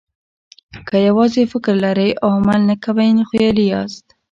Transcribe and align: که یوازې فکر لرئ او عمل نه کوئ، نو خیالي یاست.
که 0.87 0.95
یوازې 1.07 1.41
فکر 1.51 1.73
لرئ 1.83 2.11
او 2.23 2.29
عمل 2.39 2.61
نه 2.69 2.75
کوئ، 2.83 3.09
نو 3.17 3.23
خیالي 3.31 3.65
یاست. 3.73 4.05